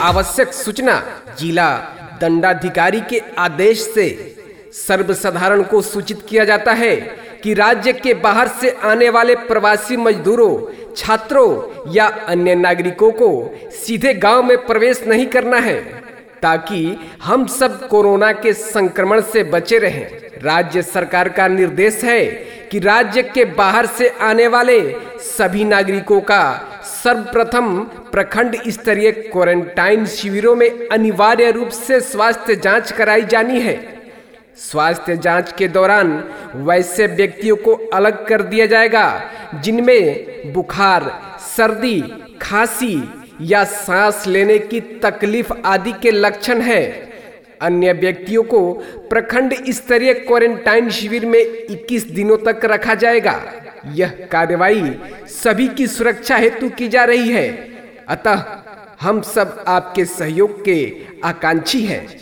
[0.00, 0.94] आवश्यक सूचना
[1.38, 1.68] जिला
[2.20, 4.08] दंडाधिकारी के आदेश से
[4.72, 6.96] सर्वसाधारण को सूचित किया जाता है
[7.42, 10.58] कि राज्य के बाहर से आने वाले प्रवासी मजदूरों,
[10.96, 13.30] छात्रों या अन्य नागरिकों को
[13.72, 15.80] सीधे गाँव में प्रवेश नहीं करना है,
[16.42, 22.24] ताकि हम सब कोरोना के संक्रमण से बचे रहें। राज्य सरकार का निर्देश है
[22.70, 24.80] कि राज्य के बाहर से आने वाले
[25.20, 26.42] सभी नागरिकों का
[26.84, 27.78] सर्वप्रथम
[28.12, 33.76] प्रखंड स्तरीय क्वारंटाइन शिविरों में अनिवार्य रूप से स्वास्थ्य जाँच कराई जानी है।
[34.56, 36.12] स्वास्थ्य जाँच के दौरान
[36.54, 39.22] वैसे व्यक्तियों को अलग कर दिया जाएगा,
[39.54, 41.10] जिनमें बुखार,
[41.56, 42.00] सर्दी,
[42.42, 43.02] खांसी
[43.40, 47.06] या सांस लेने की तकलीफ़ आदि के लक्षण है।
[47.62, 48.72] अन्य व्यक्तियों को
[49.10, 53.52] प्रखंड स्तरीय क्वारंटाइन शिविर में 21 दिनों तक रखा जाएगा।
[53.86, 57.68] यह कार्रवाई सभी की सुरक्षा हेतु की जा रही है।
[58.08, 58.44] अतः
[59.00, 62.18] हम सब आपके सहयोग के आकांक्षी हैं।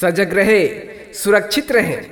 [0.00, 0.68] सजग रहे,
[1.14, 2.10] सुरक्षित रहें।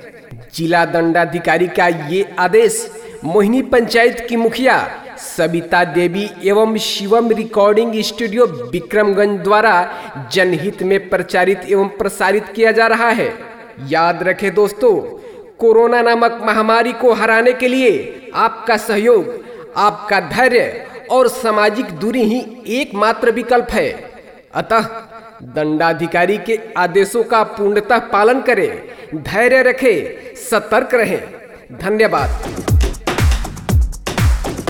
[0.55, 2.91] जिला दंडाधिकारी का ये आदेश
[3.23, 9.73] मोहिनी पंचायत की मुखिया सविता देवी एवं शिवम रिकॉर्डिंग स्टूडियो विक्रमगंज द्वारा
[10.31, 13.33] जनहित में प्रचारित एवं प्रसारित किया जा रहा है।
[13.87, 14.95] याद रखें दोस्तों,
[15.59, 19.33] कोरोना नामक महामारी को हराने के लिए आपका सहयोग,
[19.77, 22.39] आपका धैर्य और सामाजिक दूरी ही
[22.81, 23.89] एकमात्र विकल्प है।
[24.55, 24.87] अतः
[25.43, 28.81] दंडाधिकारी के आदेशों का पूर्णतः पालन करें,
[29.15, 31.21] धैर्य रखें, सतर्क रहें।
[31.81, 32.66] धन्यवाद।